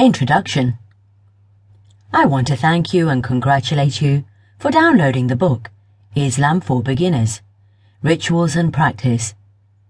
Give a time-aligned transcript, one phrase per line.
[0.00, 0.78] Introduction
[2.12, 4.24] I want to thank you and congratulate you
[4.60, 5.72] for downloading the book
[6.14, 7.40] Islam for Beginners
[8.00, 9.34] Rituals and Practice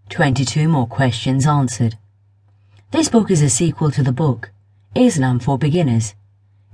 [0.08, 1.98] 22 More Questions Answered.
[2.90, 4.50] This book is a sequel to the book
[4.94, 6.14] Islam for Beginners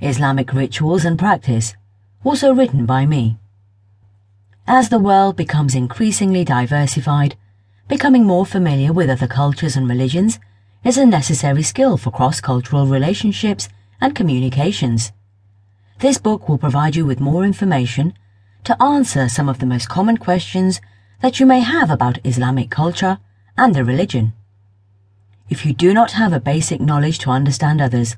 [0.00, 1.74] Islamic Rituals and Practice,
[2.22, 3.36] also written by me.
[4.68, 7.34] As the world becomes increasingly diversified,
[7.88, 10.38] becoming more familiar with other cultures and religions
[10.84, 13.70] is a necessary skill for cross-cultural relationships
[14.02, 15.12] and communications.
[16.00, 18.12] This book will provide you with more information
[18.64, 20.82] to answer some of the most common questions
[21.22, 23.18] that you may have about Islamic culture
[23.56, 24.34] and the religion.
[25.48, 28.16] If you do not have a basic knowledge to understand others,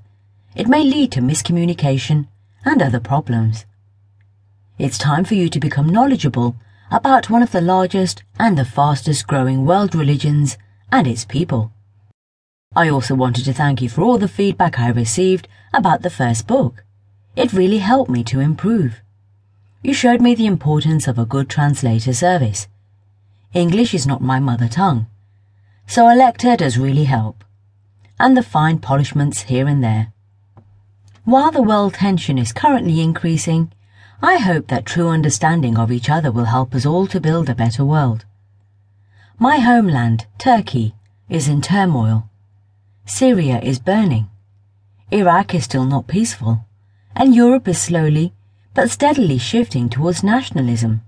[0.57, 2.27] it may lead to miscommunication
[2.65, 3.65] and other problems.
[4.77, 6.57] It's time for you to become knowledgeable
[6.91, 10.59] about one of the largest and the fastest growing world religions
[10.91, 11.73] and its people.
[12.77, 16.47] I also wanted to thank you for all the feedback I received about the first
[16.47, 16.85] book.
[17.35, 19.01] It really helped me to improve.
[19.83, 22.69] You showed me the importance of a good translator service.
[23.55, 25.07] English is not my mother tongue,
[25.87, 27.45] so a lecture does really help,
[28.21, 30.13] and the fine polishments here and there.
[31.25, 33.73] While the world tension is currently increasing,
[34.21, 37.55] I hope that true understanding of each other will help us all to build a
[37.55, 38.27] better world.
[39.39, 40.95] My homeland, Turkey,
[41.31, 42.29] is in turmoil.
[43.07, 44.29] Syria is burning.
[45.13, 46.67] Iraq is still not peaceful,
[47.15, 48.35] and Europe is slowly
[48.75, 51.01] but steadily shifting towards nationalism.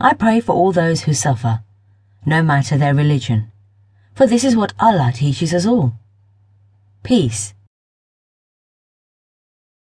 [0.00, 1.62] I pray for all those who suffer,
[2.24, 3.52] no matter their religion,
[4.14, 5.92] for this is what Allah teaches us all.
[7.02, 7.54] Peace